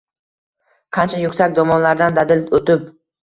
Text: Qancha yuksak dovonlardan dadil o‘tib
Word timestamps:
Qancha 0.97 1.19
yuksak 1.25 1.53
dovonlardan 1.59 2.17
dadil 2.21 2.41
o‘tib 2.61 2.89